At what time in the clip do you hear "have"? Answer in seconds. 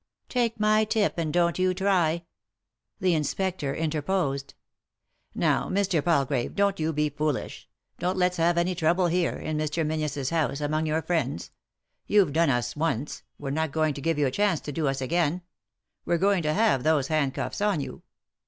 8.37-8.57, 16.53-16.81